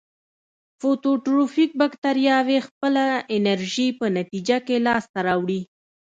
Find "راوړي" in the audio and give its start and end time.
5.27-5.61